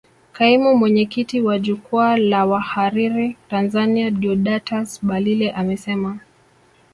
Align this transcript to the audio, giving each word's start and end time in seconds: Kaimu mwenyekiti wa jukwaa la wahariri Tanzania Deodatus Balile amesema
Kaimu 0.33 0.75
mwenyekiti 0.77 1.41
wa 1.41 1.59
jukwaa 1.59 2.17
la 2.17 2.45
wahariri 2.45 3.37
Tanzania 3.49 4.11
Deodatus 4.11 4.99
Balile 5.05 5.51
amesema 5.51 6.19